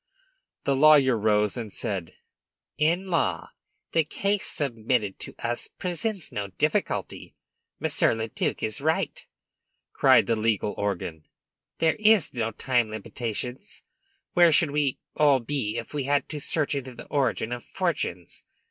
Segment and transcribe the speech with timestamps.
[0.63, 2.15] The lawyer rose, and said:
[2.79, 3.49] "In law,
[3.91, 7.35] the case submitted to us presents no difficulty.
[7.79, 9.23] Monsieur le duc is right!"
[9.93, 11.27] cried the legal organ.
[11.77, 13.83] "There are time limitations.
[14.33, 18.43] Where should we all be if we had to search into the origin of fortunes?